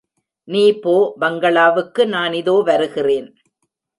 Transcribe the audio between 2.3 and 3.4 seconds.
இதோ வருகிறேன்.